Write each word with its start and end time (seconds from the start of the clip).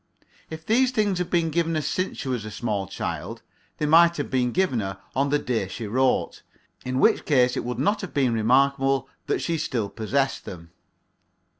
If 0.49 0.65
these 0.65 0.89
things 0.89 1.19
were 1.19 1.25
given 1.25 1.75
her 1.75 1.81
since 1.81 2.17
she 2.17 2.27
was 2.27 2.43
a 2.43 2.49
small 2.49 2.87
child, 2.87 3.43
they 3.77 3.85
might 3.85 4.17
have 4.17 4.31
been 4.31 4.51
given 4.51 4.79
her 4.79 4.97
on 5.15 5.29
the 5.29 5.37
day 5.37 5.67
she 5.67 5.85
wrote 5.85 6.41
in 6.83 6.99
which 6.99 7.23
case 7.23 7.55
it 7.55 7.63
would 7.63 7.77
not 7.77 8.01
have 8.01 8.11
been 8.11 8.33
remarkable 8.33 9.07
that 9.27 9.43
she 9.43 9.59
still 9.59 9.89
possessed 9.89 10.43
them. 10.45 10.71